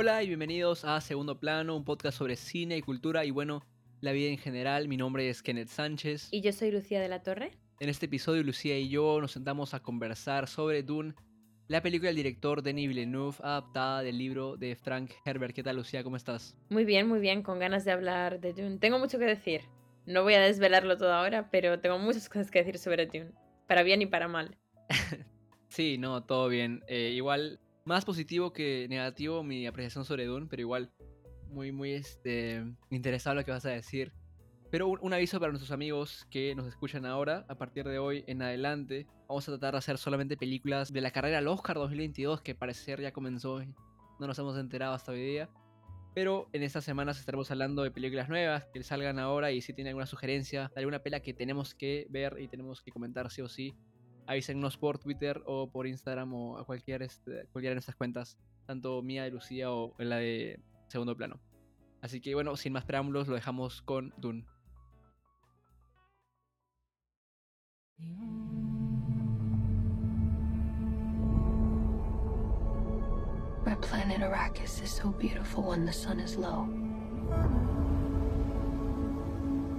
[0.00, 3.66] Hola y bienvenidos a Segundo Plano, un podcast sobre cine y cultura y bueno,
[4.00, 4.86] la vida en general.
[4.86, 6.28] Mi nombre es Kenneth Sánchez.
[6.30, 7.58] Y yo soy Lucía de la Torre.
[7.80, 11.14] En este episodio Lucía y yo nos sentamos a conversar sobre Dune,
[11.66, 15.52] la película del director Denis Villeneuve, adaptada del libro de Frank Herbert.
[15.52, 16.04] ¿Qué tal Lucía?
[16.04, 16.56] ¿Cómo estás?
[16.68, 18.78] Muy bien, muy bien, con ganas de hablar de Dune.
[18.78, 19.62] Tengo mucho que decir.
[20.06, 23.32] No voy a desvelarlo todo ahora, pero tengo muchas cosas que decir sobre Dune,
[23.66, 24.56] para bien y para mal.
[25.70, 26.84] sí, no, todo bien.
[26.86, 30.92] Eh, igual, más positivo que negativo mi apreciación sobre Dune, pero igual
[31.48, 34.12] muy, muy este, interesado en lo que vas a decir.
[34.70, 38.42] Pero un, aviso para nuestros amigos que nos escuchan ahora, a partir de hoy en
[38.42, 42.54] adelante, vamos a tratar de hacer solamente películas de la carrera al Oscar 2022, que
[42.54, 43.60] parecer ya comenzó,
[44.20, 45.48] no nos hemos enterado hasta hoy día.
[46.14, 49.92] Pero en estas semanas estaremos hablando de películas nuevas que salgan ahora y si tienen
[49.92, 53.74] alguna sugerencia alguna pela que tenemos que ver y tenemos que comentar sí o sí,
[54.28, 59.02] avísenos por Twitter o por Instagram o a cualquier, este, cualquiera de nuestras cuentas, tanto
[59.02, 61.40] mía de Lucía o en la de segundo plano.
[62.02, 64.46] Así que bueno, sin más preámbulos, lo dejamos con Dune.
[73.80, 76.68] planet Arrakis is so beautiful when the sun is low.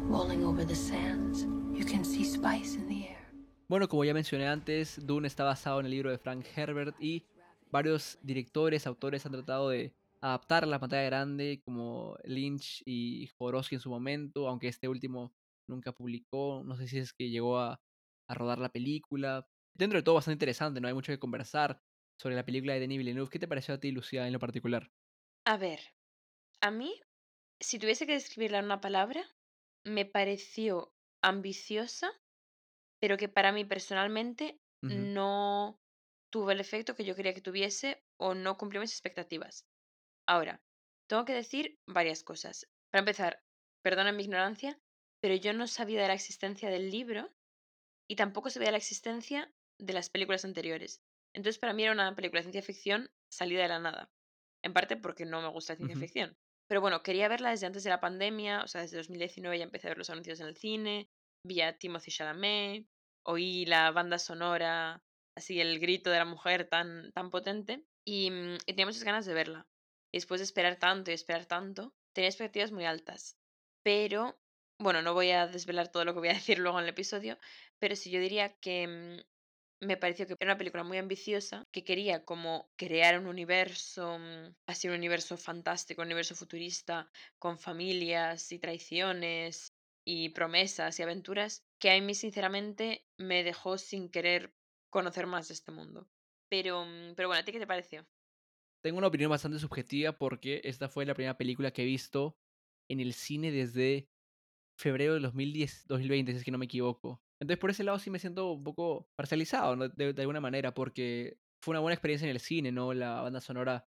[0.07, 1.43] Rolling over the sands,
[1.77, 2.98] you can see spice in the.
[3.69, 7.27] Bueno, como ya mencioné antes, Dune está basado en el libro de Frank Herbert y
[7.69, 13.81] varios directores, autores han tratado de adaptar la pantalla grande como Lynch y Jodorowsky en
[13.81, 15.35] su momento, aunque este último
[15.67, 17.79] nunca publicó, no sé si es que llegó a,
[18.27, 19.47] a rodar la película.
[19.77, 21.79] Dentro de todo bastante interesante, no hay mucho que conversar
[22.19, 23.29] sobre la película de Denis Villeneuve.
[23.29, 24.89] ¿Qué te pareció a ti, Lucía, en lo particular?
[25.45, 25.79] A ver,
[26.59, 26.99] a mí,
[27.59, 29.23] si tuviese que describirla en una palabra,
[29.83, 32.09] me pareció ambiciosa,
[32.99, 35.79] pero que para mí personalmente no
[36.31, 39.65] tuvo el efecto que yo quería que tuviese o no cumplió mis expectativas.
[40.27, 40.61] Ahora,
[41.07, 42.69] tengo que decir varias cosas.
[42.91, 43.43] Para empezar,
[43.81, 44.79] perdona mi ignorancia,
[45.21, 47.29] pero yo no sabía de la existencia del libro
[48.07, 51.01] y tampoco sabía de la existencia de las películas anteriores.
[51.33, 54.11] Entonces para mí era una película de ciencia ficción salida de la nada.
[54.63, 56.37] En parte porque no me gusta la ciencia ficción.
[56.67, 59.87] Pero bueno, quería verla desde antes de la pandemia, o sea, desde 2019 ya empecé
[59.87, 61.09] a ver los anuncios en el cine,
[61.43, 62.87] vi a Timothy Chalamet,
[63.23, 65.03] oí la banda sonora,
[65.35, 69.25] así el grito de la mujer tan, tan potente, y, mm, y tenía muchas ganas
[69.25, 69.67] de verla.
[70.11, 73.37] Después de esperar tanto y esperar tanto, tenía expectativas muy altas.
[73.83, 74.41] Pero,
[74.79, 77.37] bueno, no voy a desvelar todo lo que voy a decir luego en el episodio,
[77.79, 81.83] pero sí yo diría que mm, me pareció que era una película muy ambiciosa, que
[81.83, 88.51] quería como crear un universo, mm, así un universo fantástico, un universo futurista, con familias
[88.51, 89.68] y traiciones
[90.05, 94.53] y promesas y aventuras, que a mí sinceramente me dejó sin querer
[94.89, 96.09] conocer más de este mundo.
[96.49, 98.07] Pero, mm, pero bueno, ¿a ti qué te pareció?
[98.81, 102.37] Tengo una opinión bastante subjetiva porque esta fue la primera película que he visto
[102.89, 104.09] en el cine desde
[104.77, 107.21] febrero de 2010, 2020, si es que no me equivoco.
[107.41, 111.73] Entonces por ese lado sí me siento un poco parcializado, de, alguna manera, porque fue
[111.73, 112.93] una buena experiencia en el cine, ¿no?
[112.93, 113.85] La banda sonora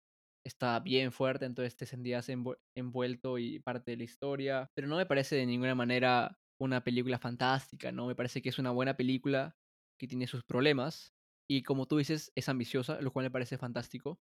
[0.48, 2.28] está bien fuerte, entonces te sentías
[2.74, 7.18] envuelto y parte de la historia, pero no me parece de ninguna manera una película
[7.18, 8.06] fantástica, ¿no?
[8.08, 9.56] Me parece que es una buena película
[9.98, 11.14] que tiene sus problemas
[11.48, 14.20] y como tú dices, es ambiciosa, lo cual me parece fantástico,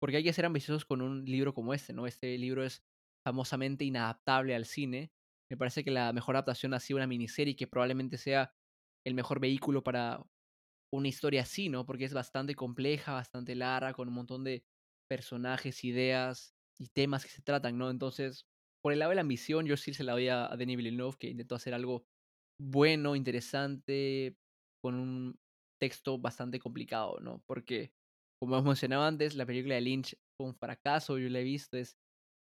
[0.00, 2.06] porque hay que ser ambiciosos con un libro como este, ¿no?
[2.06, 2.84] Este libro es
[3.24, 5.12] famosamente inadaptable al cine
[5.50, 8.54] me parece que la mejor adaptación ha sido una miniserie que probablemente sea
[9.04, 10.24] el mejor vehículo para
[10.92, 11.84] una historia así, ¿no?
[11.86, 14.64] Porque es bastante compleja, bastante larga, con un montón de
[15.08, 17.90] personajes, ideas y temas que se tratan, ¿no?
[17.90, 18.46] Entonces,
[18.82, 21.30] por el lado de la ambición, yo sí se la doy a, Denis Villeneuve, que
[21.30, 22.04] intentó hacer algo
[22.60, 24.36] bueno, interesante,
[24.82, 25.38] con un
[25.80, 27.42] texto bastante complicado, ¿no?
[27.46, 27.92] Porque,
[28.40, 31.76] como hemos mencionado antes, la película de Lynch fue un fracaso, yo la he visto,
[31.76, 31.96] es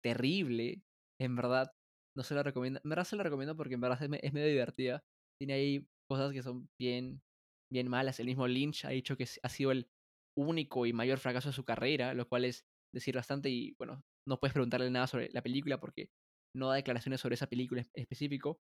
[0.03, 0.83] terrible,
[1.21, 1.73] en verdad
[2.17, 2.81] no se la recomiendo.
[2.85, 5.03] En verdad se la recomiendo porque en verdad es, medio divertida.
[5.39, 7.23] Tiene ahí cosas que son bien,
[7.71, 8.21] bien malas.
[8.21, 9.89] El mismo Lynch ha dicho que ha sido el
[10.37, 14.39] único y mayor fracaso de su carrera, lo cual es decir bastante y bueno, no
[14.39, 16.11] puedes preguntarle nada sobre la película porque
[16.55, 18.61] no da declaraciones sobre esa película en específico.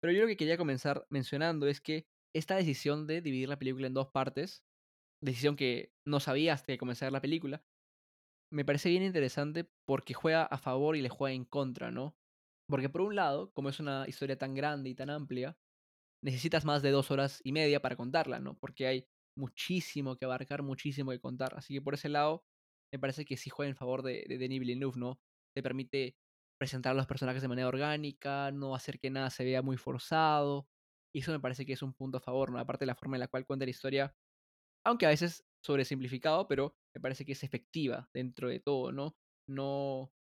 [0.00, 3.86] Pero yo lo que quería comenzar mencionando es que esta decisión de dividir la película
[3.86, 4.64] en dos partes,
[5.22, 7.64] decisión que no sabía hasta que comenzar la película,
[8.52, 12.16] me parece bien interesante porque juega a favor y le juega en contra, ¿no?
[12.68, 15.58] Porque por un lado, como es una historia tan grande y tan amplia,
[16.22, 18.58] necesitas más de dos horas y media para contarla, ¿no?
[18.58, 19.08] Porque hay
[19.38, 21.54] muchísimo que abarcar, muchísimo que contar.
[21.56, 22.44] Así que por ese lado,
[22.92, 25.20] me parece que sí juega en favor de, de Denis Villeneuve, ¿no?
[25.54, 26.16] Te permite
[26.58, 30.68] presentar a los personajes de manera orgánica, no hacer que nada se vea muy forzado.
[31.14, 32.58] Y eso me parece que es un punto a favor, ¿no?
[32.58, 34.14] Aparte de la forma en la cual cuenta la historia,
[34.84, 39.16] aunque a veces sobresimplificado, pero me parece que es efectiva dentro de todo, ¿no?
[39.48, 40.12] no,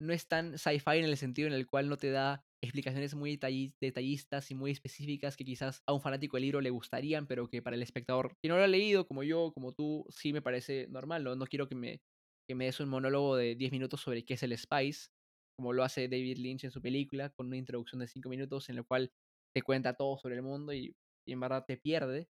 [0.00, 3.36] no es tan sci-fi en el sentido en el cual no te da explicaciones muy
[3.80, 7.60] detallistas y muy específicas que quizás a un fanático del libro le gustarían, pero que
[7.62, 10.86] para el espectador que no lo ha leído, como yo, como tú, sí me parece
[10.88, 11.34] normal, ¿no?
[11.36, 12.02] No quiero que me,
[12.48, 15.08] que me des un monólogo de 10 minutos sobre qué es el Spice,
[15.56, 18.76] como lo hace David Lynch en su película, con una introducción de 5 minutos en
[18.76, 19.12] la cual
[19.54, 22.28] te cuenta todo sobre el mundo y, y en verdad te pierde.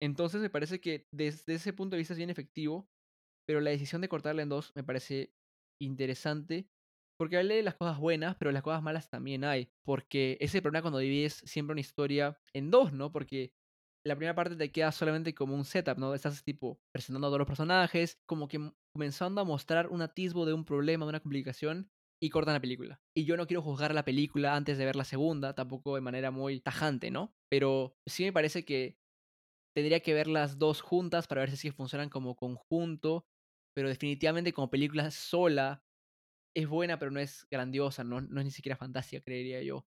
[0.00, 2.90] Entonces me parece que desde ese punto de vista es bien efectivo,
[3.46, 5.34] pero la decisión de cortarla en dos me parece
[5.80, 6.70] interesante
[7.18, 9.70] porque hablé de las cosas buenas, pero las cosas malas también hay.
[9.84, 13.12] Porque ese problema cuando divides siempre una historia en dos, ¿no?
[13.12, 13.52] Porque
[14.06, 16.14] la primera parte te queda solamente como un setup, ¿no?
[16.14, 20.52] Estás tipo presentando a todos los personajes, como que comenzando a mostrar un atisbo de
[20.52, 21.90] un problema, de una complicación,
[22.22, 23.00] y cortan la película.
[23.14, 26.30] Y yo no quiero juzgar la película antes de ver la segunda, tampoco de manera
[26.30, 27.34] muy tajante, ¿no?
[27.50, 28.96] Pero sí me parece que
[29.76, 33.26] tendría que ver las dos juntas para ver si funcionan como conjunto,
[33.74, 35.84] pero definitivamente como película sola
[36.54, 39.86] es buena, pero no es grandiosa, no, no es ni siquiera fantástica, creería yo.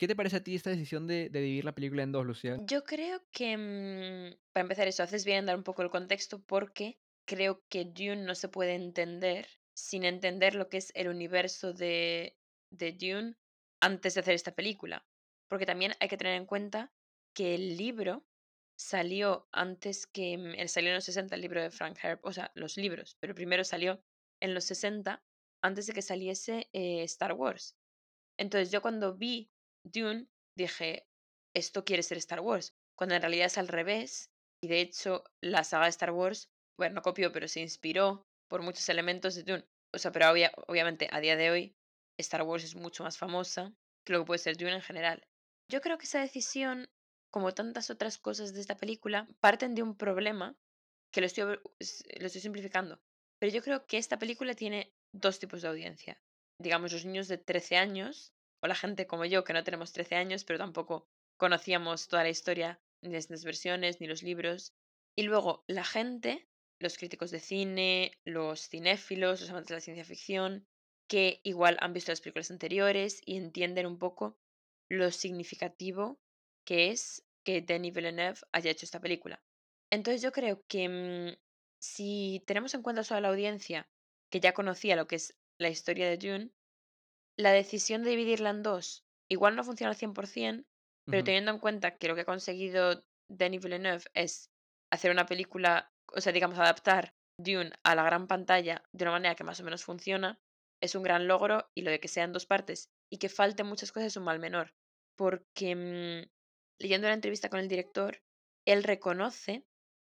[0.00, 2.56] ¿Qué te parece a ti esta decisión de, dividir la película en dos, Lucía?
[2.62, 6.42] Yo creo que, mm, para empezar eso, haces bien en dar un poco el contexto
[6.42, 11.74] porque creo que Dune no se puede entender sin entender lo que es el universo
[11.74, 12.38] de,
[12.70, 13.36] de Dune
[13.80, 15.06] antes de hacer esta película.
[15.48, 16.90] Porque también hay que tener en cuenta
[17.34, 18.26] que el libro
[18.78, 22.32] salió antes que, mm, él salió en los 60, el libro de Frank Herb, o
[22.32, 24.02] sea, los libros, pero primero salió
[24.40, 25.22] en los 60
[25.62, 27.76] antes de que saliese eh, Star Wars.
[28.38, 29.50] Entonces yo cuando vi
[29.84, 31.06] Dune dije,
[31.54, 34.30] esto quiere ser Star Wars, cuando en realidad es al revés.
[34.62, 38.62] Y de hecho la saga de Star Wars, bueno, no copió, pero se inspiró por
[38.62, 39.68] muchos elementos de Dune.
[39.92, 40.30] O sea, pero
[40.66, 41.76] obviamente a día de hoy
[42.18, 43.72] Star Wars es mucho más famosa
[44.04, 45.26] que lo que puede ser Dune en general.
[45.70, 46.90] Yo creo que esa decisión,
[47.30, 50.56] como tantas otras cosas de esta película, parten de un problema
[51.12, 53.00] que lo estoy, lo estoy simplificando.
[53.40, 56.22] Pero yo creo que esta película tiene dos tipos de audiencia.
[56.60, 58.32] Digamos, los niños de 13 años,
[58.62, 61.08] o la gente como yo, que no tenemos 13 años, pero tampoco
[61.38, 64.74] conocíamos toda la historia, ni las versiones, ni los libros.
[65.16, 66.46] Y luego la gente,
[66.78, 70.66] los críticos de cine, los cinéfilos, los amantes de la ciencia ficción,
[71.08, 74.38] que igual han visto las películas anteriores y entienden un poco
[74.90, 76.20] lo significativo
[76.64, 79.42] que es que Denis Villeneuve haya hecho esta película.
[79.90, 81.36] Entonces yo creo que mm,
[81.80, 83.88] si tenemos en cuenta solo la audiencia
[84.30, 86.50] que ya conocía lo que es la historia de Dune,
[87.36, 90.66] la decisión de dividirla en dos igual no funciona al 100%,
[91.06, 94.50] pero teniendo en cuenta que lo que ha conseguido Denis Villeneuve es
[94.90, 99.34] hacer una película, o sea, digamos, adaptar Dune a la gran pantalla de una manera
[99.34, 100.40] que más o menos funciona,
[100.82, 103.92] es un gran logro y lo de que sean dos partes y que falten muchas
[103.92, 104.74] cosas es un mal menor.
[105.16, 106.30] Porque mm,
[106.78, 108.22] leyendo la entrevista con el director,
[108.66, 109.64] él reconoce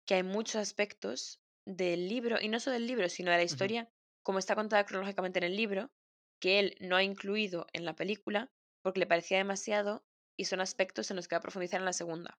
[0.05, 3.89] que hay muchos aspectos del libro, y no solo del libro, sino de la historia,
[4.23, 5.91] como está contada cronológicamente en el libro,
[6.39, 8.51] que él no ha incluido en la película
[8.83, 10.03] porque le parecía demasiado
[10.37, 12.39] y son aspectos en los que va a profundizar en la segunda.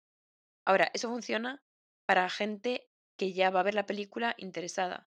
[0.65, 1.63] Ahora, eso funciona
[2.07, 5.07] para gente que ya va a ver la película interesada,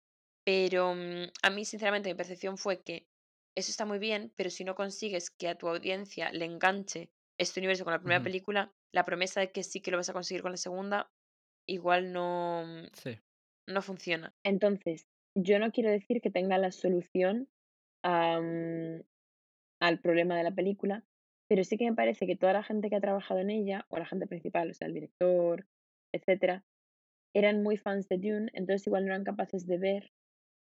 [0.46, 3.08] pero mm, a mí sinceramente mi percepción fue que
[3.56, 7.60] eso está muy bien, pero si no consigues que a tu audiencia le enganche este
[7.60, 10.42] universo con la primera película, la promesa de que sí que lo vas a conseguir
[10.44, 11.12] con la segunda,
[11.68, 12.88] igual no, mm,
[13.68, 14.34] no funciona.
[14.44, 17.48] Entonces, yo no quiero decir que tenga la solución
[18.04, 19.04] al
[20.02, 21.04] problema de la película,
[21.50, 23.98] pero sí que me parece que toda la gente que ha trabajado en ella, o
[23.98, 25.68] la gente principal, o sea, el director,
[26.14, 26.64] etcétera,
[27.36, 30.12] eran muy fans de Dune, entonces igual no eran capaces de ver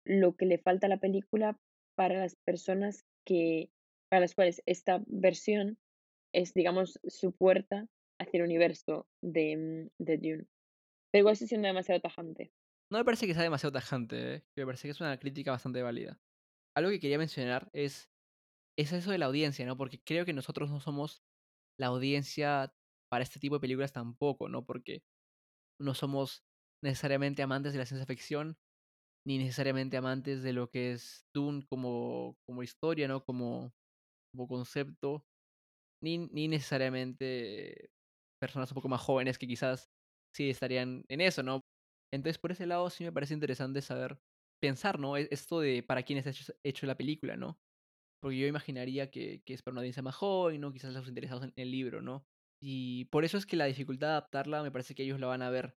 [0.06, 1.58] lo que le falta a la película
[1.96, 3.70] para las personas que,
[4.10, 5.78] para las cuales esta versión
[6.34, 7.88] es, digamos, su puerta
[8.20, 10.46] hacia el universo de, de Dune.
[11.12, 12.52] Pero igual estoy siendo demasiado tajante.
[12.92, 14.44] No me parece que sea demasiado tajante, ¿eh?
[14.58, 16.20] me parece que es una crítica bastante válida.
[16.76, 18.10] Algo que quería mencionar es,
[18.78, 19.78] es eso de la audiencia, ¿no?
[19.78, 21.24] Porque creo que nosotros no somos
[21.80, 22.74] la audiencia
[23.12, 24.66] para este tipo de películas tampoco, ¿no?
[24.66, 25.04] Porque
[25.82, 26.44] no somos
[26.84, 28.58] necesariamente amantes de la ciencia ficción,
[29.28, 33.24] ni necesariamente amantes de lo que es Dune como, como historia, ¿no?
[33.24, 33.74] Como,
[34.34, 35.26] como concepto,
[36.04, 37.92] ni, ni necesariamente
[38.42, 39.90] personas un poco más jóvenes que quizás
[40.36, 41.62] sí estarían en eso, ¿no?
[42.12, 44.20] Entonces, por ese lado sí me parece interesante saber,
[44.62, 45.18] pensar, ¿no?
[45.18, 46.32] E-, esto de para quién está
[46.64, 47.60] hecho, la película, ¿no?
[48.22, 50.74] Porque yo imaginaría que, que es para una audiencia más joven, ¿no?
[50.74, 52.26] Quizás los interesados en el libro, ¿no?
[52.62, 55.42] Y por eso es que la dificultad de adaptarla me parece que ellos la van
[55.42, 55.78] a ver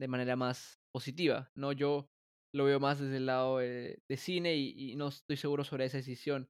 [0.00, 1.72] de manera más positiva, ¿no?
[1.72, 2.08] Yo
[2.54, 6.48] lo veo más desde el lado de, cine y, no estoy seguro sobre esa decisión.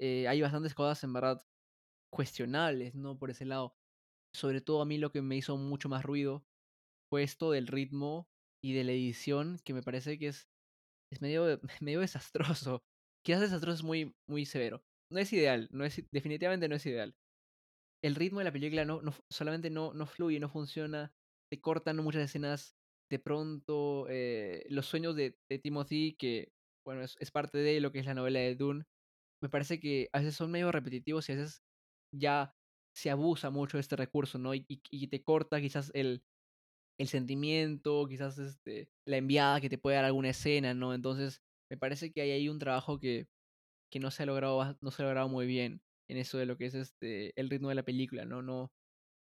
[0.00, 1.42] Eh, hay bastantes cosas en verdad
[2.12, 3.18] cuestionables, ¿no?
[3.18, 3.76] Por ese lado.
[4.34, 6.44] Sobre todo a mí lo que me hizo mucho más ruido
[7.10, 8.28] fue esto del ritmo
[8.62, 10.48] y de la edición, que me parece que es,
[11.12, 12.82] es medio, medio desastroso.
[13.24, 14.82] quizás desastroso es muy, muy severo.
[15.12, 17.14] No es ideal, no es, definitivamente no es ideal.
[18.02, 21.12] El ritmo de la película no, no solamente no, no fluye, no funciona,
[21.50, 22.76] te cortan muchas escenas
[23.10, 26.52] de pronto, eh, los sueños de, de, Timothy, que
[26.86, 28.84] bueno, es, es, parte de lo que es la novela de Dune,
[29.42, 31.62] me parece que a veces son medio repetitivos y a veces
[32.14, 32.54] ya
[32.94, 34.54] se abusa mucho de este recurso, ¿no?
[34.54, 36.22] Y, y, te corta quizás el,
[37.00, 40.92] el sentimiento, quizás este, la enviada que te puede dar alguna escena, ¿no?
[40.92, 43.26] Entonces, me parece que hay ahí un trabajo que,
[43.90, 46.66] que no se ha logrado, no se ha muy bien en eso de lo que
[46.66, 48.42] es este el ritmo de la película, ¿no?
[48.42, 48.72] No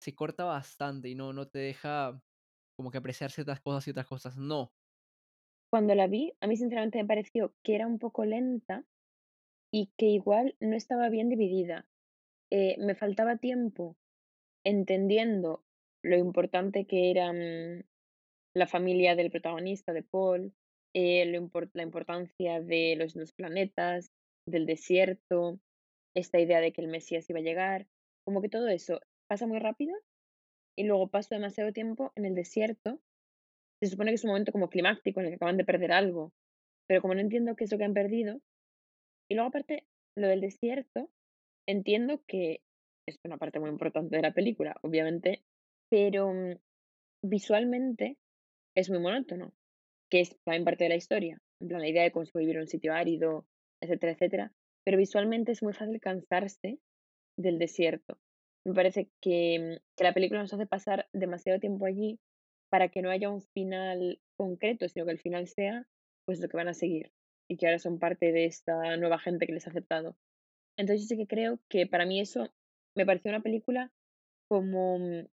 [0.01, 2.21] se corta bastante y no, no te deja
[2.75, 4.73] como que apreciar ciertas cosas y otras cosas no.
[5.69, 8.85] Cuando la vi, a mí sinceramente me pareció que era un poco lenta
[9.71, 11.88] y que igual no estaba bien dividida.
[12.51, 13.97] Eh, me faltaba tiempo
[14.65, 15.63] entendiendo
[16.03, 17.84] lo importante que era mm,
[18.56, 20.53] la familia del protagonista, de Paul,
[20.94, 21.25] eh,
[21.74, 24.12] la importancia de los, los planetas,
[24.48, 25.60] del desierto,
[26.15, 27.88] esta idea de que el Mesías iba a llegar,
[28.25, 29.96] como que todo eso pasa muy rápido
[30.77, 33.00] y luego paso demasiado tiempo en el desierto.
[33.82, 36.34] Se supone que es un momento como climático en el que acaban de perder algo,
[36.88, 38.41] pero como no entiendo qué es lo que han perdido,
[39.29, 39.86] y luego aparte
[40.18, 41.10] lo del desierto,
[41.68, 42.62] entiendo que
[43.08, 45.44] es una parte muy importante de la película, obviamente,
[45.89, 46.55] pero mm,
[47.24, 48.17] visualmente
[48.75, 49.53] es muy monótono,
[50.10, 52.93] que es también parte de la historia, en plan la idea de en un sitio
[52.93, 53.46] árido,
[53.81, 54.53] etcétera, etcétera,
[54.86, 56.79] pero visualmente es muy fácil cansarse
[57.38, 58.17] del desierto.
[58.65, 62.19] Me parece que, que la película nos hace pasar demasiado tiempo allí
[62.69, 65.88] para que no haya un final concreto, sino que el final sea
[66.25, 67.12] pues lo que van a seguir
[67.50, 70.15] y que ahora son parte de esta nueva gente que les ha aceptado.
[70.77, 72.53] Entonces yo sí que creo que para mí eso
[72.96, 73.91] me pareció una película
[74.48, 75.27] como mm,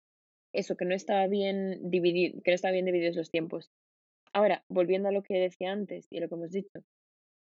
[0.57, 3.71] eso, que no estaba bien dividido, que no estaba bien divididos los tiempos.
[4.33, 6.81] Ahora, volviendo a lo que decía antes y a lo que hemos dicho,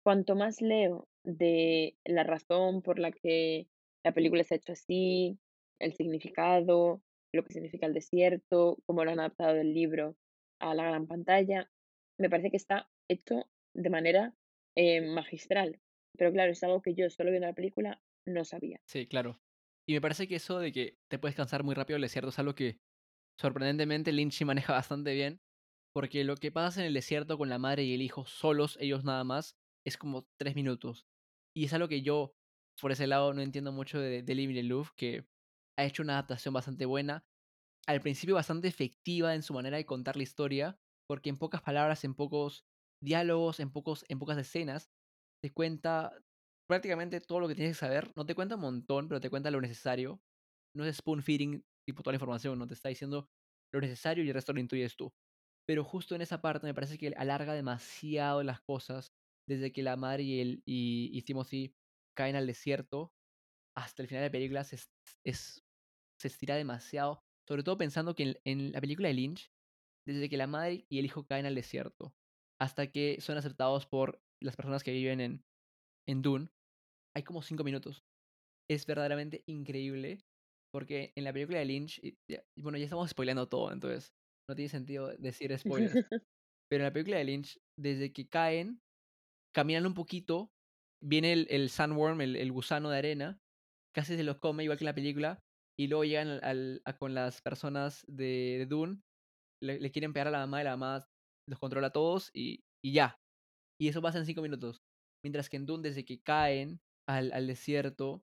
[0.05, 3.69] cuanto más leo de la razón por la que
[4.05, 5.39] la película se ha hecho así,
[5.81, 7.03] el significado,
[7.33, 10.17] lo que significa el desierto, cómo lo han adaptado del libro
[10.61, 11.71] a la gran pantalla,
[12.19, 14.35] me parece que está hecho de manera
[14.77, 15.81] eh, magistral.
[16.17, 18.81] Pero claro, es algo que yo solo viendo la película no sabía.
[18.87, 19.41] Sí, claro.
[19.87, 22.39] Y me parece que eso de que te puedes cansar muy rápido del desierto es
[22.39, 22.79] algo que
[23.41, 25.41] sorprendentemente Lynch maneja bastante bien.
[25.95, 29.05] Porque lo que pasa en el desierto con la madre y el hijo solos, ellos
[29.05, 31.07] nada más, es como tres minutos.
[31.57, 32.35] Y es algo que yo,
[32.81, 35.27] por ese lado, no entiendo mucho de Denis Villeneuve, que
[35.79, 37.25] ha hecho una adaptación bastante buena.
[37.87, 40.79] Al principio bastante efectiva en su manera de contar la historia,
[41.09, 42.65] porque en pocas palabras, en pocos
[43.03, 44.91] diálogos, en, pocos, en pocas escenas,
[45.43, 46.13] te cuenta
[46.69, 48.13] prácticamente todo lo que tienes que saber.
[48.15, 50.21] No te cuenta un montón, pero te cuenta lo necesario.
[50.77, 53.31] No es spoon feeding tipo toda la información, no te está diciendo
[53.73, 55.11] lo necesario y el resto lo intuyes tú.
[55.67, 59.15] Pero justo en esa parte me parece que alarga demasiado las cosas
[59.49, 61.75] desde que la madre y, el, y, Timothy
[62.15, 63.15] caen al desierto
[63.75, 64.77] hasta el final de la película se,
[65.25, 65.65] es,
[66.21, 67.23] se estira demasiado.
[67.47, 69.51] Sobre todo pensando que en, en, la película de Lynch,
[70.07, 72.15] desde que la madre y el hijo caen al desierto
[72.61, 75.45] hasta que son aceptados por las personas que viven en,
[76.07, 76.51] en Dune,
[77.15, 78.05] hay como cinco minutos.
[78.69, 80.28] Es verdaderamente increíble
[80.73, 82.17] porque en la película de Lynch, y,
[82.61, 84.13] bueno, ya estamos spoileando todo, entonces
[84.49, 85.95] no tiene sentido decir spoilers.
[86.71, 88.81] Pero en la película de Lynch, desde que caen
[89.55, 90.53] caminan un poquito,
[91.03, 93.41] viene el, el sandworm, el, el, gusano de arena,
[93.95, 95.41] casi se los come igual que en la película,
[95.79, 99.01] y luego llegan al, a, con las personas de, de Dune,
[99.63, 101.09] le, le, quieren pegar a la mamá y la mamá
[101.49, 103.19] los controla a todos y, y ya.
[103.81, 104.83] Y eso pasa en cinco minutos.
[105.25, 108.23] Mientras que en Dune, desde que caen al, al desierto,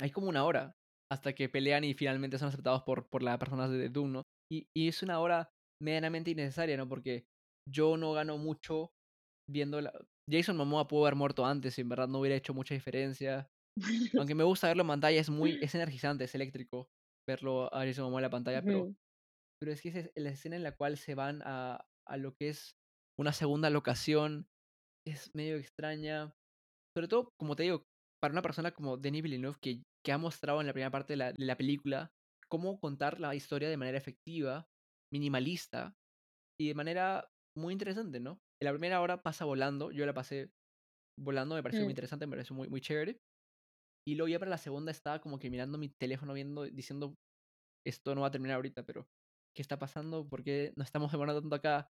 [0.00, 0.76] hay como una hora
[1.10, 4.22] hasta que pelean y finalmente son aceptados por, por las personas de Dune, ¿no?
[4.50, 5.50] Y, y es una hora
[5.82, 6.88] medianamente innecesaria, ¿no?
[6.88, 7.24] Porque
[7.68, 8.90] yo no gano mucho
[9.48, 9.92] viendo la...
[10.30, 13.48] Jason Momoa pudo haber muerto antes y en verdad no hubiera hecho mucha diferencia.
[14.18, 16.88] Aunque me gusta verlo en pantalla, es muy es energizante, es eléctrico
[17.28, 18.94] verlo a Jason Momoa en la pantalla, pero,
[19.60, 22.48] pero es que es la escena en la cual se van a, a lo que
[22.48, 22.72] es
[23.18, 24.46] una segunda locación
[25.06, 26.32] es medio extraña.
[26.96, 27.84] Sobre todo, como te digo,
[28.20, 31.16] para una persona como Denis Villeneuve que, que ha mostrado en la primera parte de
[31.18, 32.12] la, de la película
[32.48, 34.68] cómo contar la historia de manera efectiva,
[35.12, 35.96] minimalista
[36.58, 38.40] y de manera muy interesante, ¿no?
[38.60, 40.52] En la primera hora pasa volando, yo la pasé
[41.18, 41.94] volando, me pareció muy Mm.
[41.94, 43.20] interesante, me pareció muy, muy chévere.
[44.06, 47.14] Y luego ya para la segunda estaba como que mirando mi teléfono, viendo, diciendo,
[47.86, 49.08] esto no va a terminar ahorita, pero
[49.54, 50.28] ¿qué está pasando?
[50.28, 51.88] ¿Por qué nos estamos demorando tanto acá?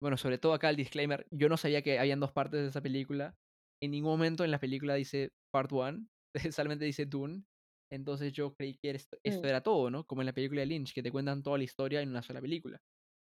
[0.00, 2.82] Bueno, sobre todo acá el disclaimer, yo no sabía que habían dos partes de esa
[2.82, 3.36] película.
[3.82, 6.06] En ningún momento en la película dice Part 1,
[6.52, 7.44] solamente dice Dune.
[7.90, 9.48] Entonces yo creí que esto, esto Mm.
[9.48, 10.06] era todo, ¿no?
[10.06, 12.40] Como en la película de Lynch, que te cuentan toda la historia en una sola
[12.40, 12.80] película.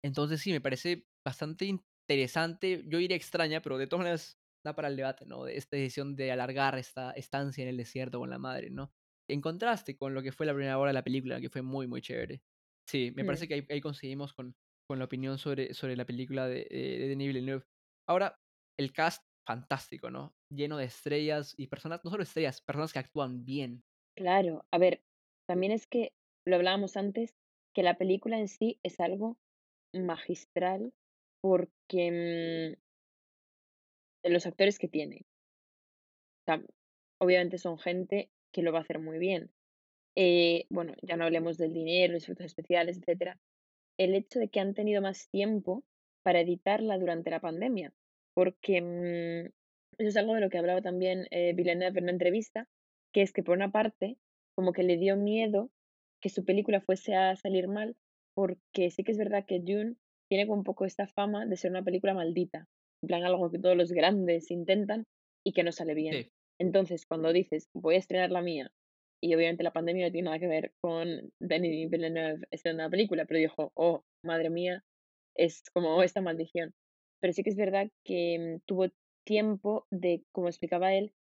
[0.04, 4.90] Entonces sí, me parece bastante interesante, yo diría extraña, pero de todas maneras da para
[4.90, 5.44] el debate, ¿no?
[5.46, 8.94] De esta decisión de alargar esta estancia en el desierto con la madre, ¿no?
[9.30, 11.88] En contraste con lo que fue la primera hora de la película, que fue muy,
[11.88, 12.44] muy chévere.
[12.88, 13.48] Sí, me parece Mm.
[13.48, 14.56] que ahí, ahí conseguimos con,
[14.88, 17.66] con la opinión sobre, sobre la película de, de, de Denis Villeneuve.
[18.08, 18.40] Ahora,
[18.78, 20.34] el cast, fantástico, ¿no?
[20.50, 23.84] Lleno de estrellas y personas, no solo estrellas, personas que actúan bien.
[24.16, 25.02] Claro, a ver,
[25.48, 26.14] también es que
[26.46, 27.36] lo hablábamos antes,
[27.74, 29.38] que la película en sí es algo
[29.94, 30.94] magistral
[31.42, 32.76] porque
[34.24, 35.26] mm, los actores que tiene.
[36.42, 36.64] O sea,
[37.20, 39.52] obviamente son gente que lo va a hacer muy bien.
[40.16, 43.40] Eh, bueno, ya no hablemos del dinero, los efectos especiales, etcétera.
[43.98, 45.84] El hecho de que han tenido más tiempo
[46.24, 47.94] para editarla durante la pandemia,
[48.36, 49.50] porque mm,
[50.00, 52.68] eso es algo de lo que hablaba también eh, Villeneuve en una entrevista,
[53.14, 54.18] que es que por una parte,
[54.56, 55.70] como que le dio miedo
[56.22, 57.96] que su película fuese a salir mal,
[58.36, 59.96] porque sí que es verdad que Dune
[60.30, 62.68] tiene como un poco esta fama de ser una película maldita,
[63.04, 65.04] en plan algo que todos los grandes intentan
[65.46, 66.24] y que no sale bien.
[66.24, 68.72] Sí, Entonces, cuando dices, voy a estrenar la mía,
[69.22, 73.26] y obviamente la pandemia no tiene nada que ver con Denis Villeneuve estrenando la película,
[73.26, 74.84] pero dijo, oh, madre mía,
[75.38, 76.74] es como esta maldición.
[77.24, 78.88] Pero sí que es verdad que mm, tuvo
[79.24, 81.14] tiempo de, como explicaba él,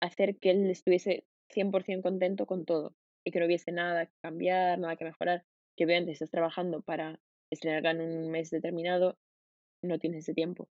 [0.00, 2.96] hacer que él estuviese 100% contento con todo
[3.26, 5.44] y que no hubiese nada que cambiar, nada que mejorar,
[5.76, 7.20] que obviamente estás trabajando para
[7.50, 9.18] estrenarla en un mes determinado,
[9.82, 10.70] no tienes ese tiempo.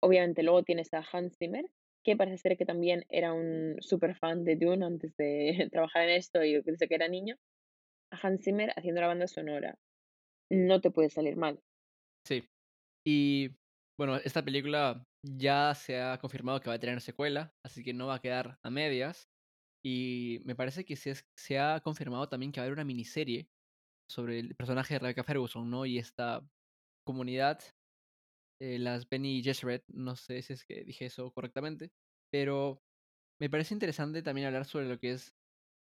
[0.00, 1.68] Obviamente luego tienes a Hans Zimmer,
[2.04, 6.10] que parece ser que también era un super fan de Dune antes de trabajar en
[6.10, 7.38] esto y desde que era niño.
[8.12, 9.80] A Hans Zimmer haciendo la banda sonora.
[10.48, 11.60] No te puede salir mal.
[12.24, 12.44] sí.
[13.04, 13.50] Y
[13.98, 18.08] bueno, esta película ya se ha confirmado que va a tener secuela, así que no
[18.08, 19.28] va a quedar a medias.
[19.84, 23.48] Y me parece que se, ha confirmado también que va a haber una miniserie
[24.10, 25.86] sobre el personaje de Rebecca Ferguson, ¿no?
[25.86, 26.46] Y esta
[27.04, 27.60] comunidad,
[28.60, 31.90] eh, las Benny Gesserit, no sé si es que dije eso correctamente,
[32.30, 32.80] pero
[33.40, 35.34] me parece interesante también hablar sobre lo que es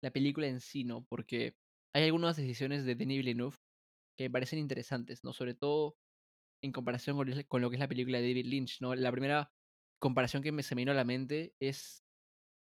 [0.03, 1.06] la película en sí, ¿no?
[1.06, 1.56] Porque
[1.95, 3.56] hay algunas decisiones de Denis Villeneuve
[4.17, 5.32] que me parecen interesantes, ¿no?
[5.32, 5.95] Sobre todo
[6.63, 8.95] en comparación con, lo que es la película de David Lynch, ¿no?
[8.95, 9.51] La primera
[10.01, 12.03] comparación que me se me vino a la mente es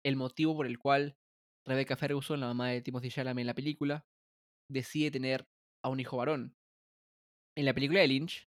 [0.05, 1.17] el motivo por el cual
[1.67, 4.07] Rebecca Ferguson, la mamá de Timothy Chalamet en la película,
[4.71, 5.47] decide tener
[5.85, 6.57] a un hijo varón.
[7.57, 8.49] En la película de Lynch,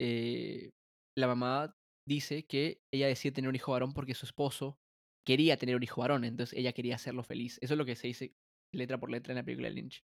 [0.00, 0.70] eh,
[1.16, 1.74] la mamá
[2.06, 4.78] dice que ella decide tener un hijo varón porque su esposo
[5.26, 7.58] quería tener un hijo varón, entonces ella quería hacerlo feliz.
[7.60, 8.34] Eso es lo que se dice
[8.72, 10.04] letra por letra en la película de Lynch.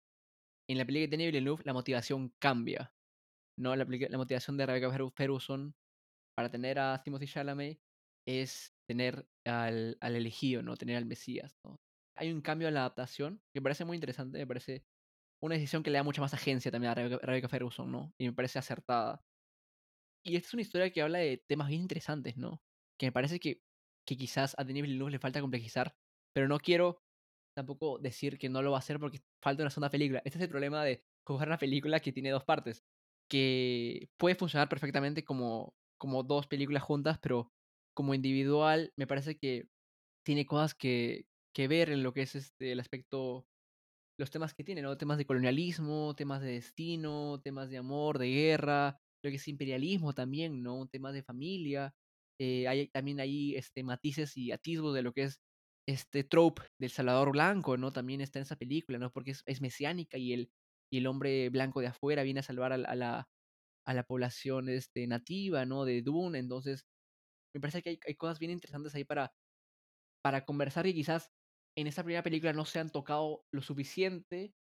[0.68, 2.92] En la película de Denis Villeneuve, la motivación cambia.
[3.58, 3.76] ¿No?
[3.76, 5.74] La, la motivación de Rebecca Fer- Ferguson
[6.36, 7.80] para tener a Timothy Chalamet
[8.26, 10.76] es tener al, al elegido, ¿no?
[10.76, 11.58] Tener al Mesías.
[12.16, 14.84] Hay un cambio en la adaptación que me parece muy interesante, me parece
[15.42, 18.14] una decisión que le da mucha más agencia también a Rebecca, Rebecca Ferguson, ¿no?
[18.18, 19.24] Y me parece acertada.
[20.24, 22.62] Y esta es una historia que habla de temas bien interesantes, ¿no?
[22.98, 23.62] Que me parece que,
[24.06, 25.96] que quizás a Denis Villeneuve le falta complejizar,
[26.32, 27.02] pero no quiero
[27.56, 30.22] tampoco decir que no lo va a hacer porque falta una segunda película.
[30.24, 32.84] Este es el problema de jugar una película que tiene dos partes,
[33.32, 37.50] que puede funcionar perfectamente como, como dos películas juntas, pero
[37.96, 39.68] como individual me parece que
[40.26, 43.46] tiene cosas que, que ver en lo que es este, el aspecto
[44.18, 44.96] los temas que tiene, ¿no?
[44.98, 50.12] Temas de colonialismo, temas de destino, temas de amor, de guerra, lo que es imperialismo
[50.12, 50.86] también, ¿no?
[50.88, 51.94] Temas de familia.
[52.38, 55.40] Eh, hay también ahí este, matices y atisbos de lo que es
[55.88, 57.92] este trope del Salvador Blanco, ¿no?
[57.92, 59.10] También está en esa película, ¿no?
[59.10, 60.50] Porque es, es mesiánica y el,
[60.92, 63.28] y el hombre blanco de afuera viene a salvar a, la-
[63.86, 65.84] a la, población este, nativa, ¿no?
[65.86, 66.38] De Dune.
[66.38, 66.86] Entonces,
[67.54, 69.32] me parece que hay, hay cosas bien interesantes ahí para,
[70.22, 71.30] para conversar y quizás
[71.76, 74.54] en esta primera película no se han tocado lo suficiente.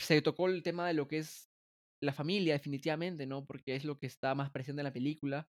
[0.00, 1.50] Se tocó el tema de lo que es
[2.02, 3.46] la familia, definitivamente, ¿no?
[3.46, 5.48] Porque es lo que está más presente en la película.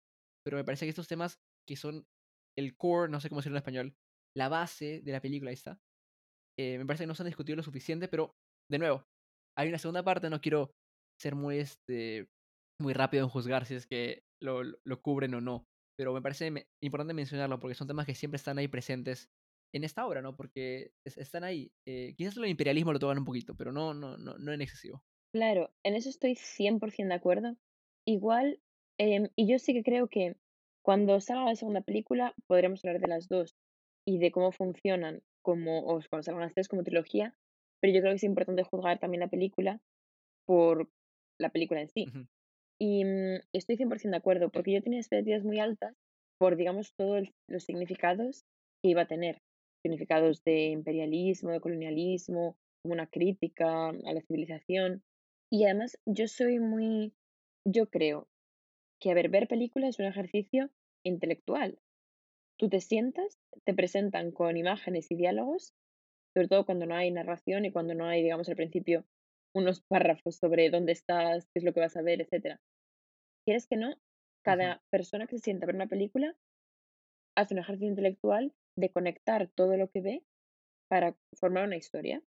[0.46, 2.08] Pero me parece que estos temas que son
[2.58, 3.98] el core, no sé cómo decirlo en español,
[4.36, 5.80] la base de la película, ahí está.
[6.58, 8.36] eh, me parece que no se han discutido lo suficiente, pero
[8.70, 9.06] de nuevo,
[9.60, 10.72] hay una segunda parte, no quiero
[11.20, 12.30] ser muy, este,
[12.80, 14.62] muy rápido en juzgar si es que lo,
[15.02, 15.66] cubren o no,
[15.98, 19.30] pero me parece importante mencionarlo porque son temas que siempre están ahí presentes
[19.76, 20.36] en esta obra, ¿no?
[20.36, 21.72] Porque es- están ahí.
[21.86, 25.04] eh, quizás lo imperialismo lo tocan un poquito, pero no, no, no, no en excesivo.
[25.34, 27.56] Claro, en eso estoy 100% de acuerdo.
[28.06, 28.62] Igual,
[28.98, 30.38] em, y yo sí que creo que
[30.82, 33.56] cuando salga la segunda película podremos hablar de las dos
[34.06, 37.36] y de cómo funcionan como, o cuando salgan las tres como trilogía,
[37.82, 39.80] pero yo creo que es importante juzgar también la película
[40.46, 40.90] por
[41.40, 42.06] la película en sí.
[42.80, 45.96] Y mm, estoy 100% de acuerdo, porque yo tenía expectativas muy altas
[46.40, 48.46] por, digamos, todos los significados
[48.82, 49.42] que iba a tener.
[49.84, 55.04] Significados de imperialismo, de colonialismo, como una crítica a la civilización.
[55.52, 57.14] Y además, yo soy muy,
[57.66, 58.28] yo creo
[59.02, 60.70] que, a ver, ver películas es un ejercicio
[61.04, 61.80] intelectual.
[62.58, 65.74] tú te sientas, te presentan con imágenes y diálogos,
[66.40, 69.04] sobre todo cuando no hay narración y cuando no hay, digamos, al principio
[69.54, 72.62] unos párrafos sobre dónde estás, qué es lo que vas a ver, etcétera.
[73.46, 73.94] Quieres que no,
[74.42, 76.38] cada persona que se sienta a ver una película
[77.36, 80.24] hace un ejercicio intelectual de conectar todo lo que ve
[80.88, 82.24] para formar una historia.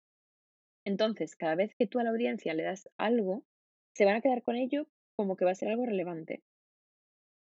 [0.86, 3.45] Entonces, cada vez que tú a la audiencia le das algo,
[3.95, 6.43] se van a quedar con ello como que va a ser algo relevante.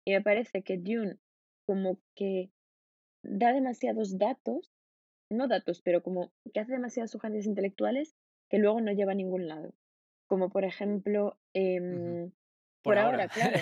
[0.06, 1.18] Y me parece que Dune
[1.66, 2.50] como que
[3.22, 4.73] da demasiados datos,
[5.36, 8.14] no datos, pero como que hace demasiadas sugerencias intelectuales
[8.50, 9.74] que luego no lleva a ningún lado.
[10.28, 12.30] Como por ejemplo, em,
[12.82, 13.56] por, ahora, claro.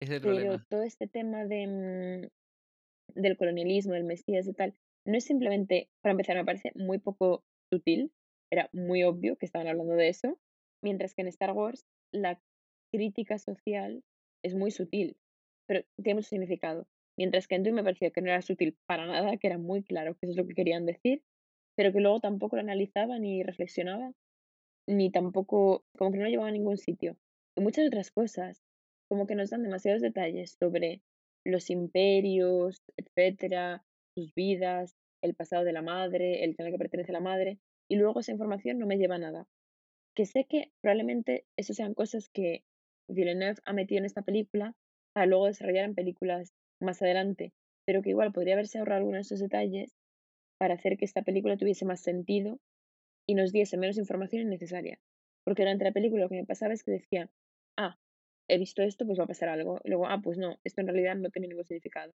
[0.22, 4.74] pero todo este tema de, mm, del colonialismo, del Mesías y tal,
[5.06, 8.12] no es simplemente, para empezar, me parece muy poco sutil,
[8.50, 10.38] era muy obvio que estaban hablando de eso,
[10.82, 12.40] mientras que en Star Wars la
[12.92, 14.02] crítica social
[14.44, 15.16] es muy sutil,
[15.66, 16.86] pero tiene mucho significado.
[17.16, 19.82] Mientras que en Dune me parecía que no era sutil para nada, que era muy
[19.82, 21.22] claro que eso es lo que querían decir,
[21.76, 24.12] pero que luego tampoco lo analizaba ni reflexionaba,
[24.88, 27.16] ni tampoco, como que no lo llevaba a ningún sitio.
[27.56, 28.62] Y muchas otras cosas,
[29.08, 31.02] como que nos dan demasiados detalles sobre
[31.46, 33.84] los imperios, etcétera,
[34.16, 37.96] sus vidas, el pasado de la madre, el canal que pertenece a la madre, y
[37.96, 39.46] luego esa información no me lleva a nada.
[40.16, 42.64] Que sé que probablemente eso sean cosas que
[43.08, 44.74] Villeneuve ha metido en esta película
[45.12, 47.52] para luego desarrollar en películas más adelante,
[47.86, 49.94] pero que igual podría haberse ahorrado algunos de esos detalles
[50.58, 52.58] para hacer que esta película tuviese más sentido
[53.26, 54.98] y nos diese menos información innecesaria.
[55.44, 57.30] Porque durante la película lo que me pasaba es que decía,
[57.76, 57.98] ah,
[58.48, 59.80] he visto esto, pues va a pasar algo.
[59.84, 62.12] Y luego, ah, pues no, esto en realidad no tiene ningún significado.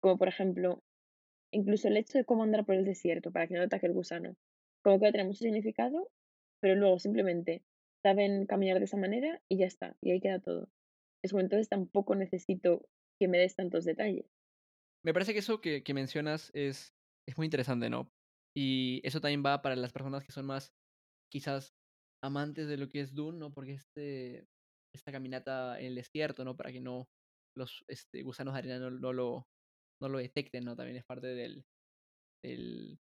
[0.00, 0.82] Como por ejemplo,
[1.52, 4.36] incluso el hecho de cómo andar por el desierto para que no ataque el gusano.
[4.82, 6.10] Como que a tener mucho significado,
[6.60, 7.62] pero luego simplemente
[8.02, 10.68] saben caminar de esa manera y ya está, y ahí queda todo.
[11.22, 12.86] Es como entonces tampoco necesito
[13.20, 14.26] que me des tantos detalles.
[15.04, 16.94] Me parece que eso que, que mencionas es,
[17.28, 18.10] es muy interesante, ¿no?
[18.56, 20.72] Y eso también va para las personas que son más,
[21.30, 21.74] quizás,
[22.22, 23.52] amantes de lo que es Dune, ¿no?
[23.52, 24.46] Porque este,
[24.94, 26.56] esta caminata en el desierto, ¿no?
[26.56, 27.08] Para que no
[27.56, 29.46] los este, gusanos de arena no, no, lo,
[30.00, 30.76] no lo detecten, ¿no?
[30.76, 31.64] También es parte del,
[32.42, 32.98] del,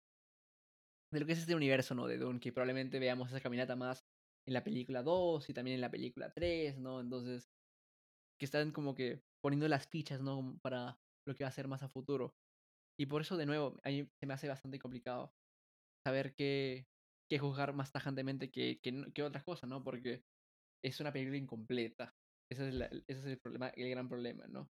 [1.14, 2.08] de lo que es este universo, ¿no?
[2.08, 4.04] De Dune, que probablemente veamos esa caminata más
[4.48, 7.02] en la película 2 y también en la película 3, ¿no?
[7.02, 7.50] Entonces,
[8.40, 10.58] que están como que poniendo las fichas, ¿no?
[10.62, 10.98] Para
[11.28, 12.36] lo que va a ser más a futuro.
[13.00, 15.34] Y por eso, de nuevo, a se me hace bastante complicado
[16.06, 16.88] saber qué,
[17.30, 19.84] qué juzgar más tajantemente que, que, otras cosas, ¿no?
[19.84, 20.24] Porque
[20.84, 22.16] es una película incompleta.
[22.50, 22.76] Ese es,
[23.08, 24.70] ese es el problema, el gran problema, ¿no?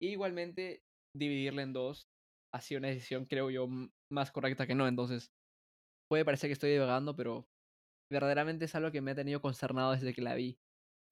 [0.00, 0.82] igualmente,
[1.16, 2.08] dividirla en dos
[2.52, 3.68] ha sido una decisión, creo yo,
[4.10, 4.86] más correcta que no.
[4.86, 5.32] Entonces,
[6.08, 7.48] puede parecer que estoy divagando, pero
[8.10, 10.58] verdaderamente es algo que me ha tenido concernado desde que la vi.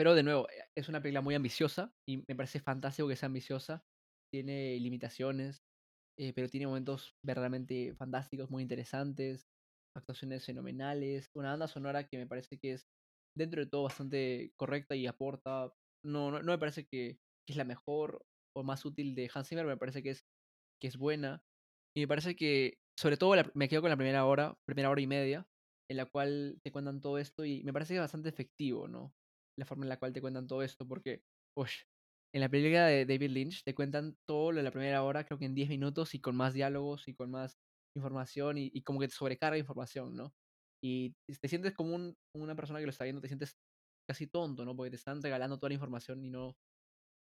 [0.00, 3.26] Pero de nuevo, eh, es una película muy ambiciosa y me parece fantástico que sea
[3.26, 3.84] ambiciosa.
[4.32, 5.62] Tiene limitaciones,
[6.18, 9.44] eh, pero tiene momentos verdaderamente fantásticos, muy interesantes,
[9.94, 12.86] actuaciones fenomenales, una banda sonora que me parece que es
[13.36, 15.70] dentro de todo bastante correcta y aporta.
[16.02, 18.24] No, no, me parece que, es la mejor
[18.56, 20.24] o más útil de Hans Zimmer, me parece que es,
[20.80, 21.42] que es buena.
[21.94, 25.06] Y me parece que, sobre todo, me quedo con la primera hora, primera hora y
[25.06, 25.46] media,
[25.90, 29.12] en la cual te cuentan todo esto y me parece que es bastante efectivo, ¿no?
[29.58, 31.22] La forma en la cual te cuentan todo esto, porque,
[31.56, 31.70] uff,
[32.34, 35.38] en la película de David Lynch te cuentan todo lo de la primera hora, creo
[35.38, 37.58] que en 10 minutos y con más diálogos y con más
[37.96, 40.32] información y, como que te sobrecarga información, ¿no?
[40.82, 43.56] Y te sientes como un, una persona que lo está viendo, te sientes
[44.08, 44.76] casi tonto, ¿no?
[44.76, 46.56] Porque te están regalando toda la información y no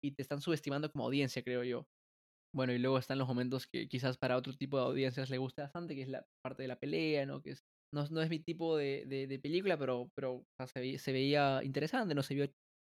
[0.03, 1.87] y te están subestimando como audiencia, creo yo.
[2.53, 5.63] Bueno, y luego están los momentos que quizás para otro tipo de audiencias le gusta
[5.63, 7.41] bastante, que es la parte de la pelea, ¿no?
[7.41, 12.13] Que es, no, no es mi tipo de, de, película, pero, pero se, veía interesante,
[12.13, 12.23] ¿no?
[12.23, 12.47] Se vio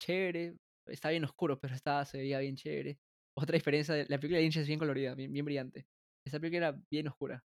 [0.02, 2.98] chévere, está bien oscuro, pero está, se veía bien chévere.
[3.38, 5.86] Otra diferencia, la película de Lynch es bien colorida, bien, bien brillante.
[6.26, 7.42] Esta película era bien oscura.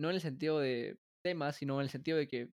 [0.00, 2.50] No en el sentido de temas, sino en el sentido de que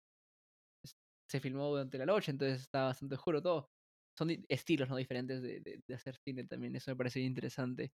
[1.29, 3.69] se filmó durante la noche, entonces está bastante oscuro todo.
[4.17, 7.91] Son estilos no diferentes de, de, hacer cine también, eso me parece interesante.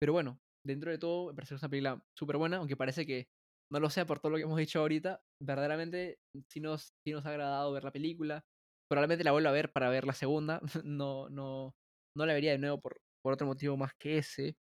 [0.00, 3.06] Pero bueno, dentro de todo, me parece que es una película súper buena, aunque parece
[3.06, 3.28] que
[3.70, 5.20] no lo sea por todo lo que hemos dicho ahorita.
[5.40, 8.44] Verdaderamente sí nos, sí nos ha agradado ver la película
[8.88, 10.60] probablemente la vuelva a ver para ver la segunda.
[10.84, 11.74] No, no,
[12.16, 14.56] no la vería de nuevo por, por otro motivo más que ese.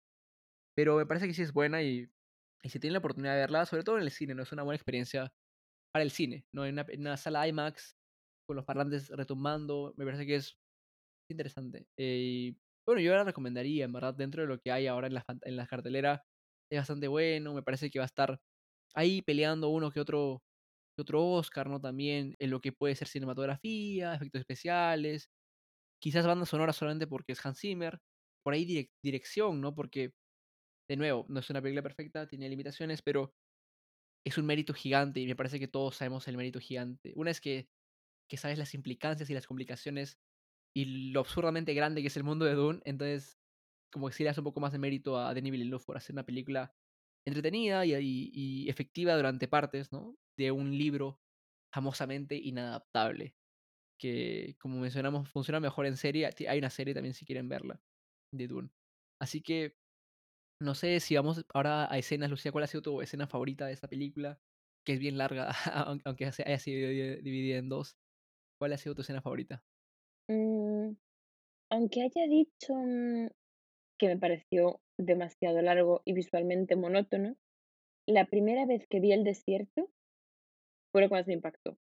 [0.76, 2.08] Pero me parece que sí es buena y,
[2.64, 4.44] y si tienen la oportunidad de verla, sobre todo en el cine, ¿no?
[4.44, 5.32] Es una buena experiencia
[5.94, 6.66] para el cine, ¿no?
[6.66, 7.98] En una, en una sala IMAX,
[8.48, 10.58] con los parlantes retumbando, me parece que es
[11.30, 11.88] interesante.
[11.98, 12.20] Eh,
[12.54, 15.26] y bueno, yo la recomendaría, en verdad, dentro de lo que hay ahora en la,
[15.44, 16.24] en la cartelera,
[16.72, 18.40] es bastante bueno, me parece que va a estar
[18.96, 20.44] ahí peleando uno que otro
[21.00, 21.82] otro Oscar, ¿no?
[21.82, 25.30] También en lo que puede ser cinematografía, efectos especiales,
[26.02, 28.00] quizás banda sonora solamente porque es Hans Zimmer,
[28.44, 29.76] por ahí dirección, ¿no?
[29.76, 30.14] Porque
[30.90, 33.34] de nuevo, no es una película perfecta, tiene limitaciones, pero
[34.26, 37.14] es un mérito gigante y me parece que todos sabemos el mérito gigante.
[37.16, 37.68] Una es que,
[38.30, 40.18] que sabes las implicancias y las complicaciones
[40.76, 43.38] y lo absurdamente grande que es el mundo de Dune, entonces
[43.92, 46.14] como que sí le das un poco más de mérito a Denis Villeneuve por hacer
[46.14, 46.74] una película
[47.26, 50.18] entretenida y, efectiva durante partes, ¿no?
[50.38, 51.20] De un libro
[51.74, 53.36] famosamente inadaptable,
[54.00, 57.82] que como mencionamos funciona mejor en serie, hay una serie también si quieren verla,
[58.32, 58.70] de Dune.
[59.20, 59.76] Así que,
[60.62, 63.74] no sé si vamos ahora a escenas, Lucía, ¿cuál ha sido tu escena favorita de
[63.74, 64.40] esta película?
[64.86, 65.50] Que es bien larga,
[66.06, 66.90] aunque haya sido
[67.22, 67.98] dividida en dos.
[68.60, 69.64] ¿Cuál ha sido tu escena favorita?
[70.30, 70.96] Mm,
[71.70, 73.28] aunque haya dicho mm,
[74.04, 77.38] que me pareció demasiado largo y visualmente monótono,
[78.06, 79.90] la primera vez que vi el desierto
[80.92, 81.78] fue lo que más me impactó.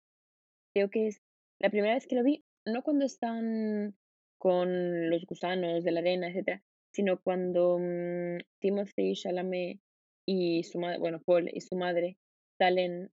[0.76, 1.22] Creo que es
[1.62, 3.96] la primera vez que lo vi, no cuando están
[4.38, 6.62] con los gusanos de la arena, etcétera,
[6.94, 9.80] sino cuando um, Timothy Chalamet
[10.28, 12.18] y su madre, bueno, Paul y su madre
[12.58, 13.12] salen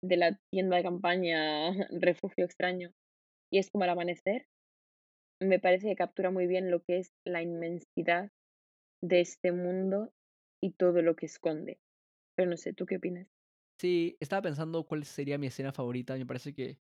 [0.00, 2.92] de la tienda de campaña Refugio Extraño
[3.50, 4.46] y es como al amanecer,
[5.40, 8.30] me parece que captura muy bien lo que es la inmensidad
[9.04, 10.12] de este mundo
[10.62, 11.78] y todo lo que esconde.
[12.34, 13.28] Pero no sé, ¿tú qué opinas?
[13.78, 16.16] Sí, estaba pensando cuál sería mi escena favorita.
[16.16, 16.78] Me parece que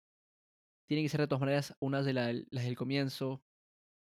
[0.88, 3.44] tiene que ser de todas maneras unas de las del comienzo.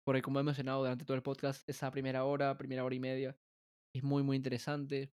[0.05, 3.37] Porque como he mencionado durante todo el podcast, esa primera hora, primera hora y media,
[3.93, 5.13] es muy, muy interesante.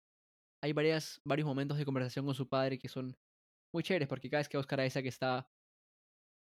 [0.61, 3.17] Hay varias, varios momentos de conversación con su padre que son
[3.73, 5.49] muy chéveres, porque cada vez que Oscar Isaac está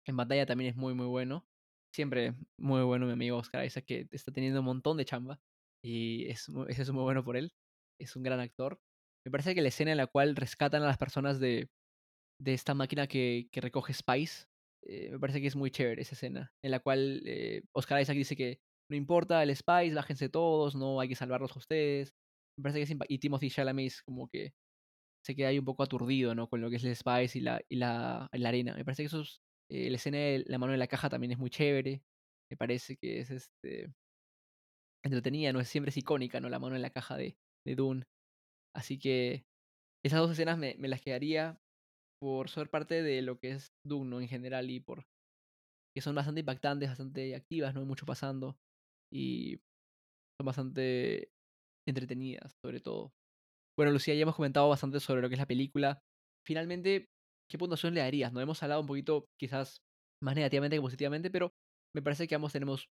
[0.06, 1.48] en batalla también es muy, muy bueno.
[1.92, 5.42] Siempre muy bueno mi amigo Oscar Isaac, que está teniendo un montón de chamba.
[5.86, 7.54] Y es, es muy bueno por él.
[8.00, 8.80] Es un gran actor.
[9.26, 11.70] Me parece que la escena en la cual rescatan a las personas de,
[12.40, 14.46] de esta máquina que, que recoge Spice,
[14.86, 18.18] eh, me parece que es muy chévere esa escena, en la cual eh, Oscar Isaac
[18.18, 22.14] dice que no importa el Spice, bájense todos, no hay que salvarlos a ustedes.
[22.58, 24.54] Me parece que es y Timothy Chalamet como que
[25.26, 26.50] se queda ahí un poco aturdido, ¿no?
[26.50, 28.76] Con lo que es el Spice y la, y la, la arena.
[28.76, 31.32] Me parece que eso es, eh, la escena de la mano en la caja también
[31.32, 32.04] es muy chévere.
[32.52, 33.88] Me parece que es este
[35.06, 36.50] entretenida, no es siempre es icónica, ¿no?
[36.50, 38.06] La mano en la caja de, de Dune.
[38.76, 39.46] Así que
[40.06, 41.60] esas dos escenas me, me las quedaría
[42.22, 44.22] por ser parte de lo que es Dune ¿no?
[44.22, 45.06] en general y por
[45.96, 48.58] que son bastante impactantes, bastante activas, no hay mucho pasando
[49.12, 49.58] y
[50.40, 51.30] son bastante
[51.88, 53.14] entretenidas sobre todo.
[53.78, 56.00] Bueno, Lucía, ya hemos comentado bastante sobre lo que es la película.
[56.46, 57.08] Finalmente,
[57.50, 58.34] ¿qué puntuación le darías?
[58.34, 59.80] No hemos hablado un poquito quizás
[60.22, 61.52] más negativamente que positivamente, pero
[61.96, 62.90] me parece que ambos tenemos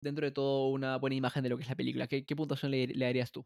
[0.00, 2.06] dentro de todo una buena imagen de lo que es la película.
[2.06, 3.44] ¿Qué, qué puntuación le, le darías tú?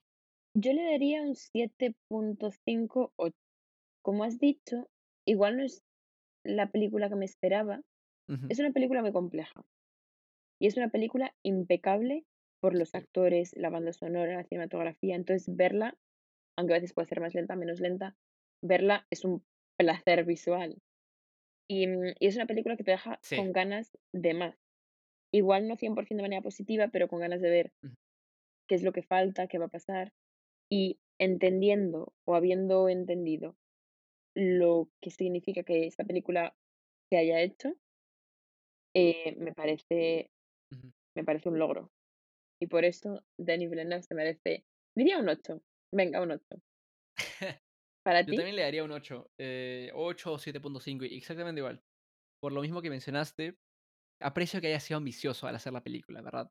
[0.54, 3.30] Yo le daría un 7.5 o
[4.02, 4.88] como has dicho,
[5.26, 5.82] igual no es
[6.44, 7.82] la película que me esperaba.
[8.48, 9.64] Es una película muy compleja.
[10.60, 12.24] Y es una película impecable
[12.60, 15.14] por los actores, la banda sonora, la cinematografía.
[15.14, 15.96] Entonces, verla,
[16.56, 18.16] aunque a veces puede ser más lenta, menos lenta,
[18.62, 19.44] verla es un
[19.78, 20.78] placer visual.
[21.68, 24.67] Y, mm, es una película que te deja con ganas de más.
[25.32, 27.72] Igual no 100% de manera positiva, pero con ganas de ver
[28.68, 30.12] qué es lo que falta, qué va a pasar.
[30.70, 33.56] Y entendiendo o habiendo entendido
[34.36, 36.54] lo que significa que esta película
[37.10, 37.74] se haya hecho,
[38.94, 40.30] eh, me parece
[41.16, 41.90] me parece un logro.
[42.60, 44.64] Y por eso Denis Villeneuve se merece,
[44.96, 45.60] diría un 8.
[45.92, 46.62] Venga, un 8.
[48.04, 49.30] ¿Para Yo también le daría un 8.
[49.38, 51.80] Eh, 8 o 7.5, exactamente igual.
[52.40, 53.56] Por lo mismo que mencionaste,
[54.20, 56.50] aprecio que haya sido ambicioso al hacer la película, ¿verdad?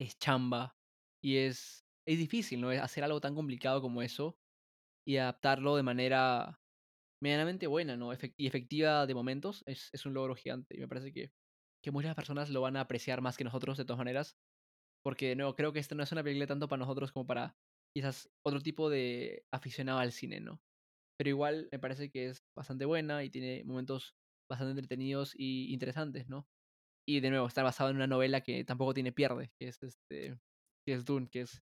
[0.00, 0.76] Es chamba
[1.22, 2.70] y es, es difícil, ¿no?
[2.70, 4.38] Hacer algo tan complicado como eso
[5.06, 6.60] y adaptarlo de manera
[7.22, 8.12] medianamente buena, ¿no?
[8.36, 10.76] y efectiva de momentos, es, es, un logro gigante.
[10.76, 11.32] Y me parece que,
[11.82, 14.36] que muchas personas lo van a apreciar más que nosotros, de todas maneras.
[15.02, 17.56] Porque, no, creo que esta no es una película tanto para nosotros como para
[17.96, 20.60] quizás otro tipo de aficionado al cine, ¿no?
[21.18, 24.16] Pero igual me parece que es bastante buena y tiene momentos
[24.50, 26.46] bastante entretenidos y interesantes, ¿no?
[27.06, 30.38] Y de nuevo, está basado en una novela que tampoco tiene pierde, que es este
[30.86, 31.62] que es Dune, que es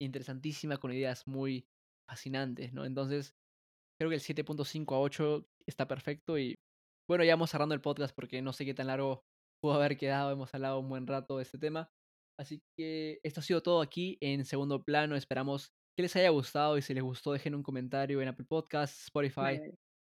[0.00, 1.66] interesantísima con ideas muy
[2.08, 2.86] fascinantes, ¿no?
[2.86, 3.34] Entonces,
[4.00, 6.54] Creo que el 7.5 a 8 está perfecto y
[7.08, 9.24] bueno, ya vamos cerrando el podcast porque no sé qué tan largo
[9.60, 11.90] pudo haber quedado, hemos hablado un buen rato de este tema.
[12.38, 15.16] Así que esto ha sido todo aquí en segundo plano.
[15.16, 19.06] Esperamos que les haya gustado y si les gustó dejen un comentario en Apple Podcasts,
[19.06, 19.60] Spotify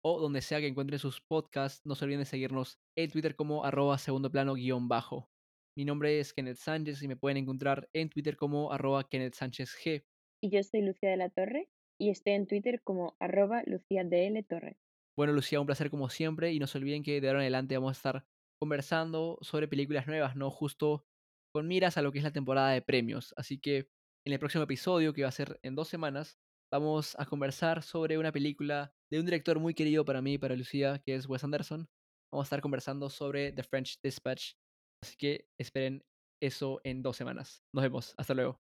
[0.05, 1.85] o donde sea que encuentren sus podcasts.
[1.85, 5.29] No se olviden de seguirnos en Twitter como arroba segundo plano guion bajo.
[5.77, 9.75] Mi nombre es Kenneth Sánchez y me pueden encontrar en Twitter como arroba Kenneth Sánchez
[9.83, 10.03] G.
[10.43, 14.77] Y yo soy Lucía de la Torre y estoy en Twitter como arroba L Torre.
[15.17, 17.77] Bueno, Lucía, un placer como siempre y no se olviden que de ahora en adelante
[17.77, 18.25] vamos a estar
[18.59, 20.49] conversando sobre películas nuevas, ¿no?
[20.51, 21.05] Justo
[21.53, 23.33] con miras a lo que es la temporada de premios.
[23.37, 23.89] Así que
[24.25, 26.39] en el próximo episodio, que va a ser en dos semanas,
[26.73, 30.99] vamos a conversar sobre una película de un director muy querido para mí para Lucía,
[31.05, 31.87] que es Wes Anderson.
[32.31, 34.53] Vamos a estar conversando sobre The French Dispatch.
[35.03, 36.03] Así que esperen
[36.41, 37.63] eso en dos semanas.
[37.73, 38.15] Nos vemos.
[38.17, 38.62] Hasta luego.